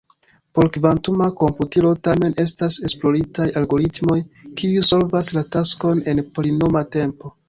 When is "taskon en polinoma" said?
5.57-6.83